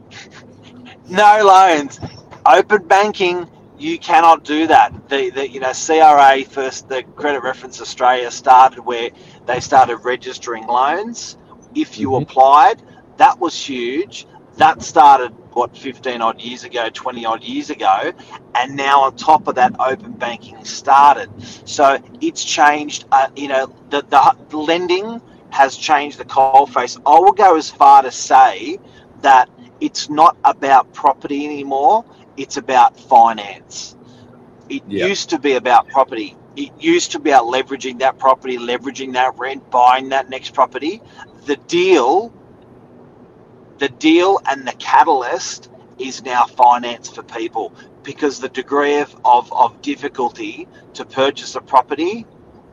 no 1.08 1.42
loans. 1.44 1.98
Open 2.46 2.86
banking, 2.86 3.50
you 3.80 3.98
cannot 3.98 4.44
do 4.44 4.66
that. 4.68 5.08
The, 5.08 5.30
the 5.30 5.48
you 5.48 5.60
know 5.60 5.72
CRA 5.72 6.44
first, 6.44 6.88
the 6.88 7.02
Credit 7.02 7.42
Reference 7.42 7.80
Australia 7.80 8.30
started 8.30 8.80
where 8.80 9.10
they 9.46 9.60
started 9.60 9.98
registering 9.98 10.66
loans. 10.66 11.38
If 11.74 11.98
you 11.98 12.10
Mhm. 12.10 12.22
applied, 12.22 12.82
that 13.16 13.38
was 13.40 13.54
huge. 13.56 14.26
That 14.58 14.82
started 14.82 15.32
what 15.52 15.76
15 15.76 16.20
odd 16.22 16.40
years 16.40 16.64
ago, 16.64 16.88
20 16.92 17.24
odd 17.26 17.42
years 17.42 17.70
ago, 17.70 18.12
and 18.54 18.76
now 18.76 19.02
on 19.02 19.16
top 19.16 19.48
of 19.48 19.56
that, 19.56 19.74
open 19.80 20.12
banking 20.12 20.64
started. 20.64 21.30
So 21.64 21.98
it's 22.20 22.44
changed. 22.44 23.06
Uh, 23.10 23.28
you 23.36 23.48
know, 23.48 23.72
the, 23.90 24.02
the 24.02 24.56
lending 24.56 25.20
has 25.50 25.76
changed 25.76 26.18
the 26.18 26.24
coalface. 26.24 27.00
I 27.06 27.18
will 27.18 27.32
go 27.32 27.56
as 27.56 27.70
far 27.70 28.02
to 28.02 28.10
say 28.12 28.78
that 29.22 29.48
it's 29.80 30.08
not 30.10 30.36
about 30.44 30.92
property 30.92 31.44
anymore. 31.46 32.04
It's 32.36 32.56
about 32.56 32.98
finance. 32.98 33.96
It 34.68 34.82
Yeah. 34.88 35.08
used 35.08 35.30
to 35.30 35.38
be 35.38 35.54
about 35.54 35.88
property. 35.88 36.36
It 36.56 36.70
used 36.80 37.12
to 37.12 37.18
be 37.20 37.30
about 37.30 37.46
leveraging 37.46 38.00
that 38.00 38.18
property, 38.18 38.58
leveraging 38.58 39.14
that 39.14 39.38
rent, 39.38 39.70
buying 39.70 40.10
that 40.10 40.30
next 40.30 40.54
property. 40.54 41.02
The 41.46 41.56
deal, 41.56 42.32
the 43.78 43.88
deal 43.88 44.40
and 44.46 44.66
the 44.66 44.72
catalyst 44.74 45.70
is 45.98 46.22
now 46.24 46.46
finance 46.46 47.08
for 47.10 47.22
people 47.22 47.74
because 48.02 48.40
the 48.40 48.48
degree 48.48 48.98
of, 49.00 49.14
of, 49.24 49.52
of 49.52 49.80
difficulty 49.82 50.68
to 50.94 51.04
purchase 51.04 51.54
a 51.56 51.60
property, 51.60 52.26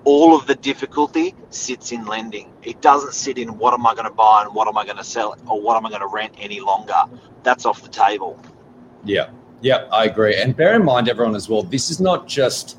all 0.06 0.36
of 0.36 0.48
the 0.48 0.56
difficulty 0.56 1.36
sits 1.50 1.92
in 1.92 2.06
lending. 2.06 2.52
It 2.64 2.82
doesn't 2.82 3.14
sit 3.14 3.38
in 3.38 3.58
what 3.58 3.74
am 3.74 3.88
I 3.88 3.94
going 3.96 4.08
to 4.08 4.14
buy 4.14 4.44
and 4.44 4.56
what 4.56 4.68
am 4.68 4.78
I 4.78 4.86
going 4.86 4.98
to 4.98 5.04
sell 5.04 5.38
or 5.48 5.62
what 5.62 5.78
am 5.78 5.86
I 5.86 5.90
going 5.90 6.02
to 6.02 6.08
rent 6.08 6.36
any 6.40 6.60
longer. 6.62 7.04
That's 7.44 7.66
off 7.66 7.82
the 7.84 7.90
table. 7.90 8.40
Yeah, 9.06 9.32
yeah, 9.62 9.88
I 9.92 10.06
agree. 10.06 10.36
And 10.36 10.56
bear 10.56 10.76
in 10.76 10.84
mind, 10.86 11.10
everyone, 11.10 11.36
as 11.36 11.50
well, 11.50 11.64
this 11.64 11.90
is 11.90 12.00
not 12.00 12.28
just 12.28 12.78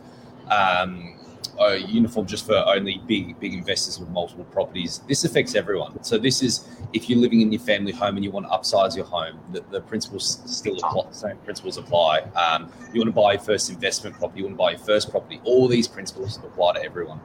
um, 0.50 1.14
a 1.58 1.76
uniform 1.76 2.26
just 2.26 2.46
for 2.46 2.54
only 2.68 3.02
big 3.06 3.38
big 3.40 3.52
investors 3.52 3.98
with 3.98 4.08
multiple 4.10 4.44
properties. 4.44 4.98
This 5.08 5.24
affects 5.24 5.54
everyone. 5.54 6.02
So 6.04 6.16
this 6.18 6.42
is 6.42 6.68
if 6.92 7.10
you're 7.10 7.18
living 7.18 7.40
in 7.40 7.50
your 7.52 7.60
family 7.60 7.92
home 7.92 8.16
and 8.16 8.24
you 8.24 8.30
want 8.30 8.46
to 8.46 8.52
upsize 8.52 8.94
your 8.96 9.04
home, 9.06 9.40
the, 9.52 9.62
the 9.70 9.80
principles 9.80 10.40
still 10.46 10.76
apply. 10.76 11.10
Same 11.10 11.36
principles 11.38 11.76
apply. 11.78 12.20
Um, 12.36 12.70
you 12.92 13.00
want 13.00 13.08
to 13.08 13.20
buy 13.20 13.32
your 13.32 13.42
first 13.42 13.70
investment 13.70 14.16
property, 14.16 14.38
you 14.40 14.44
want 14.46 14.54
to 14.54 14.58
buy 14.58 14.70
your 14.70 14.80
first 14.80 15.10
property. 15.10 15.40
All 15.44 15.66
these 15.68 15.88
principles 15.88 16.36
apply 16.38 16.74
to 16.74 16.82
everyone. 16.84 17.20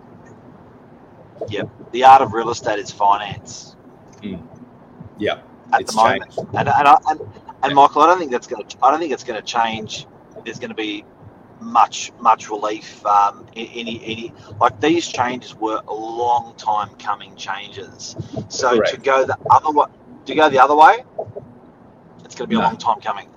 Yeah, 1.50 1.64
the 1.92 2.04
art 2.04 2.22
of 2.22 2.34
real 2.34 2.50
estate 2.50 2.80
is 2.80 2.92
finance 2.92 3.76
Yeah, 5.20 5.42
at 5.74 5.82
it's 5.82 5.92
the 5.94 6.02
moment. 6.02 6.24
changed. 6.24 6.40
And, 6.56 6.70
and, 6.70 6.88
I- 6.88 6.98
and, 7.08 7.20
and 7.64 7.76
Michael, 7.76 8.02
I 8.02 8.08
don't 8.08 8.20
think 8.20 8.32
that's 8.32 8.48
going 8.48 8.66
to. 8.66 8.78
I 8.84 8.92
don't 8.92 9.00
think 9.00 9.14
it's 9.14 9.24
going 9.24 9.42
to 9.42 9.46
change. 9.46 10.06
There's 10.46 10.60
going 10.60 10.70
to 10.70 10.76
be 10.76 11.06
much 11.62 12.12
much 12.20 12.50
relief. 12.50 13.06
Um, 13.06 13.48
any 13.56 14.02
any 14.04 14.34
like 14.60 14.80
these 14.82 15.08
changes 15.08 15.56
were 15.56 15.82
a 15.88 15.94
long 15.94 16.56
time 16.58 16.90
coming 16.96 17.36
changes. 17.36 18.16
So 18.50 18.82
to 18.82 18.98
go 18.98 19.26
the 19.26 19.38
other 19.50 19.72
way, 19.72 19.86
to 20.26 20.36
go 20.36 20.50
the 20.50 20.60
other 20.60 20.76
way, 20.76 21.04
it's 22.24 22.36
going 22.36 22.48
to 22.50 22.56
be 22.56 22.56
a 22.56 22.60
long 22.60 22.78
time 22.78 23.00
coming. 23.00 23.30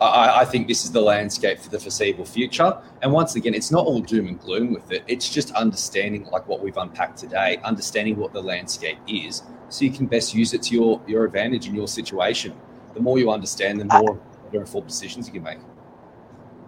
I, 0.00 0.40
I 0.40 0.44
think 0.46 0.66
this 0.66 0.84
is 0.84 0.92
the 0.92 1.00
landscape 1.02 1.58
for 1.58 1.68
the 1.68 1.78
foreseeable 1.78 2.24
future. 2.24 2.78
And 3.02 3.12
once 3.12 3.34
again, 3.34 3.52
it's 3.52 3.70
not 3.70 3.84
all 3.84 4.00
doom 4.00 4.28
and 4.28 4.40
gloom 4.40 4.72
with 4.72 4.90
it. 4.92 5.04
It's 5.06 5.28
just 5.28 5.50
understanding, 5.52 6.24
like 6.32 6.48
what 6.48 6.62
we've 6.62 6.78
unpacked 6.78 7.18
today, 7.18 7.58
understanding 7.64 8.16
what 8.16 8.32
the 8.32 8.42
landscape 8.42 8.98
is, 9.06 9.42
so 9.68 9.84
you 9.84 9.90
can 9.90 10.06
best 10.06 10.34
use 10.34 10.54
it 10.54 10.62
to 10.64 10.74
your 10.74 11.02
your 11.06 11.24
advantage 11.24 11.68
in 11.68 11.74
your 11.74 11.88
situation. 11.88 12.54
The 12.94 13.00
more 13.00 13.18
you 13.18 13.30
understand, 13.30 13.80
the 13.80 13.84
more 13.84 14.20
better 14.50 14.60
informed 14.60 14.88
decisions 14.88 15.26
you 15.26 15.32
can 15.34 15.42
make. 15.42 15.58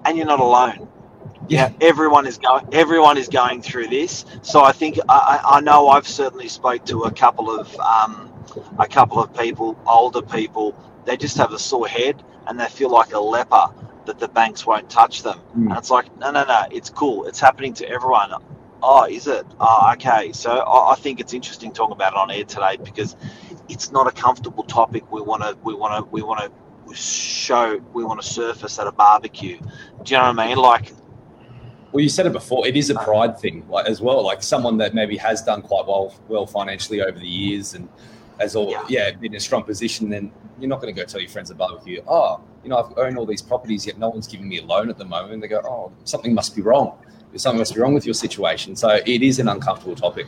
And 0.04 0.16
you're 0.16 0.26
not 0.26 0.40
alone. 0.40 0.88
Yeah, 1.48 1.72
everyone 1.80 2.26
is 2.26 2.38
going 2.38 2.66
everyone 2.72 3.18
is 3.18 3.28
going 3.28 3.62
through 3.62 3.88
this. 3.88 4.24
So 4.42 4.62
i 4.62 4.72
think 4.72 4.98
i, 5.08 5.40
I 5.44 5.56
I 5.56 5.60
know 5.60 5.88
i've 5.88 6.08
certainly 6.08 6.48
spoke 6.48 6.84
to 6.86 7.02
a 7.02 7.12
couple 7.12 7.50
of 7.50 7.74
um, 7.80 8.32
a 8.78 8.86
couple 8.86 9.18
of 9.22 9.36
people 9.36 9.78
older 9.86 10.22
people. 10.22 10.74
They 11.04 11.16
just 11.16 11.36
have 11.36 11.52
a 11.52 11.58
sore 11.58 11.88
head 11.88 12.22
and 12.46 12.58
they 12.58 12.66
feel 12.66 12.90
like 12.90 13.12
a 13.12 13.20
leper 13.20 13.66
that 14.06 14.18
the 14.18 14.28
banks 14.28 14.66
won't 14.66 14.90
touch 14.90 15.22
them. 15.22 15.40
Mm. 15.56 15.68
and 15.68 15.78
it's 15.78 15.90
like 15.90 16.16
no 16.18 16.30
no 16.30 16.44
no 16.44 16.66
it's 16.70 16.90
cool. 16.90 17.26
It's 17.26 17.40
happening 17.40 17.74
to 17.74 17.88
everyone. 17.88 18.32
Oh 18.82 19.04
is 19.04 19.26
it? 19.26 19.46
Oh 19.60 19.92
okay. 19.94 20.32
So 20.32 20.50
I, 20.50 20.92
I 20.92 20.94
think 20.96 21.20
it's 21.20 21.34
interesting 21.34 21.72
talking 21.72 21.92
about 21.94 22.12
it 22.12 22.18
on 22.18 22.30
air 22.30 22.44
today 22.44 22.78
because 22.82 23.16
it's 23.72 23.90
not 23.90 24.06
a 24.06 24.12
comfortable 24.12 24.64
topic 24.64 25.10
we 25.10 25.20
want 25.20 25.42
to 25.42 25.56
we 25.64 25.74
want 25.74 25.92
to 25.96 26.10
we 26.10 26.22
want 26.22 26.40
to 26.40 26.94
show 26.94 27.80
we 27.94 28.04
want 28.04 28.20
to 28.20 28.26
surface 28.26 28.78
at 28.78 28.86
a 28.86 28.92
barbecue 28.92 29.58
do 30.02 30.14
you 30.14 30.18
know 30.18 30.24
what 30.30 30.38
i 30.38 30.46
mean 30.46 30.58
like 30.58 30.92
Well, 31.92 32.02
you 32.02 32.08
said 32.08 32.26
it 32.26 32.32
before. 32.32 32.66
It 32.66 32.76
is 32.82 32.88
a 32.90 32.98
uh. 32.98 33.04
pride 33.04 33.34
thing, 33.38 33.56
like 33.68 33.86
as 33.92 34.00
well. 34.00 34.20
Like 34.24 34.42
someone 34.42 34.76
that 34.82 34.94
maybe 34.94 35.16
has 35.18 35.42
done 35.42 35.60
quite 35.70 35.86
well, 35.86 36.06
well 36.32 36.46
financially 36.46 37.00
over 37.02 37.18
the 37.18 37.32
years, 37.42 37.74
and 37.74 37.86
has 38.40 38.56
all 38.56 38.70
Yeah. 38.70 38.84
yeah, 38.88 39.10
been 39.22 39.32
in 39.32 39.36
a 39.36 39.46
strong 39.48 39.62
position. 39.72 40.08
Then 40.14 40.32
you're 40.58 40.72
not 40.74 40.80
going 40.80 40.94
to 40.94 40.98
go 41.00 41.04
tell 41.06 41.20
your 41.20 41.28
friends 41.28 41.50
at 41.50 41.58
barbecue, 41.58 42.00
oh, 42.08 42.40
you 42.62 42.68
know, 42.70 42.78
I've 42.80 42.96
owned 42.96 43.18
all 43.18 43.26
these 43.26 43.42
properties, 43.42 43.86
yet 43.86 43.98
no 43.98 44.08
one's 44.08 44.26
giving 44.26 44.48
me 44.48 44.58
a 44.58 44.64
loan 44.64 44.88
at 44.88 44.96
the 44.96 45.04
moment. 45.04 45.32
And 45.34 45.42
they 45.42 45.48
go, 45.48 45.60
oh, 45.64 45.92
something 46.04 46.32
must 46.40 46.56
be 46.56 46.62
wrong. 46.62 46.88
Something 47.36 47.58
must 47.58 47.74
be 47.74 47.80
wrong 47.80 47.94
with 47.94 48.06
your 48.06 48.14
situation. 48.14 48.74
So 48.76 48.88
it 49.14 49.22
is 49.22 49.38
an 49.38 49.48
uncomfortable 49.48 49.96
topic. 49.96 50.26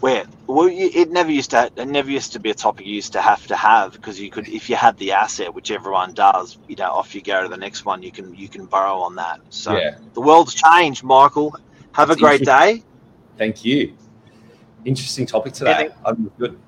Where? 0.00 0.24
Well, 0.46 0.68
it 0.70 1.10
never 1.10 1.30
used 1.30 1.50
to. 1.50 1.70
It 1.76 1.86
never 1.86 2.10
used 2.10 2.32
to 2.34 2.38
be 2.38 2.50
a 2.50 2.54
topic 2.54 2.86
you 2.86 2.94
used 2.94 3.12
to 3.14 3.20
have 3.22 3.46
to 3.46 3.56
have 3.56 3.92
because 3.92 4.20
you 4.20 4.30
could, 4.30 4.46
if 4.48 4.68
you 4.68 4.76
had 4.76 4.96
the 4.98 5.12
asset, 5.12 5.52
which 5.52 5.70
everyone 5.70 6.12
does, 6.12 6.58
you 6.68 6.76
know, 6.76 6.90
off 6.90 7.14
you 7.14 7.22
go 7.22 7.42
to 7.42 7.48
the 7.48 7.56
next 7.56 7.84
one. 7.84 8.02
You 8.02 8.12
can 8.12 8.34
you 8.34 8.48
can 8.48 8.66
borrow 8.66 8.98
on 8.98 9.14
that. 9.16 9.40
So 9.48 9.76
Yeah. 9.76 9.96
the 10.14 10.20
world's 10.20 10.54
changed, 10.54 11.02
Michael. 11.02 11.54
Have 11.92 12.10
a 12.10 12.16
great 12.16 12.42
day. 12.44 12.82
Thank 13.38 13.64
you. 13.64 13.94
Interesting 14.84 15.26
topic 15.26 15.54
today. 15.54 15.88
I'm 16.04 16.30
good. 16.38 16.58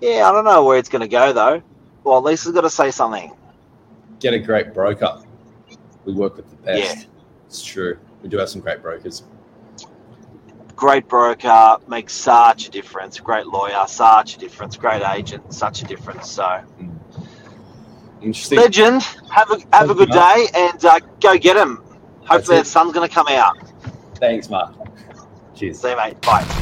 Yeah, 0.00 0.28
I 0.28 0.32
don't 0.32 0.44
know 0.44 0.64
where 0.64 0.78
it's 0.78 0.88
going 0.88 1.02
to 1.02 1.08
go 1.08 1.32
though. 1.32 1.62
Well, 2.04 2.18
at 2.18 2.24
Lisa's 2.24 2.52
got 2.52 2.62
to 2.62 2.70
say 2.70 2.90
something. 2.90 3.32
Get 4.18 4.34
a 4.34 4.38
great 4.38 4.74
broker. 4.74 5.22
We 6.04 6.14
work 6.14 6.36
with 6.36 6.50
the 6.50 6.56
best. 6.56 6.96
Yeah. 6.96 7.04
It's 7.46 7.62
true. 7.62 7.98
We 8.22 8.28
do 8.28 8.38
have 8.38 8.48
some 8.48 8.60
great 8.60 8.82
brokers. 8.82 9.22
Great 10.82 11.06
broker 11.06 11.76
makes 11.86 12.12
such 12.12 12.66
a 12.66 12.70
difference. 12.72 13.20
Great 13.20 13.46
lawyer, 13.46 13.84
such 13.86 14.34
a 14.34 14.38
difference. 14.40 14.76
Great 14.76 15.00
agent, 15.14 15.54
such 15.54 15.80
a 15.80 15.84
difference. 15.84 16.28
So 16.28 16.60
Interesting. 18.20 18.58
legend. 18.58 19.02
Have 19.30 19.52
a 19.52 19.60
have 19.72 19.90
a 19.90 19.94
good 19.94 20.10
day 20.10 20.48
and 20.52 20.84
uh, 20.84 20.98
go 21.20 21.38
get 21.38 21.56
him. 21.56 21.84
Hopefully, 22.24 22.58
the 22.58 22.64
sun's 22.64 22.92
going 22.92 23.08
to 23.08 23.14
come 23.14 23.28
out. 23.28 23.56
Thanks, 24.16 24.50
Mark. 24.50 24.74
Cheers. 25.54 25.78
See 25.78 25.90
you, 25.90 25.96
mate. 25.96 26.20
Bye. 26.20 26.61